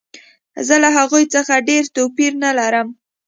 [0.67, 2.87] زه له هغوی څخه ډېر توپیر نه لرم